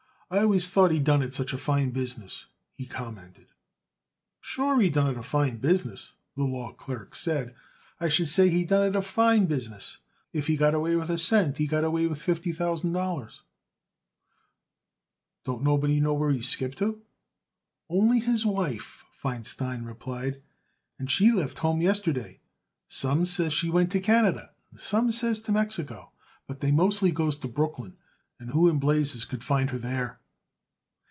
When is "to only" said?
16.77-18.19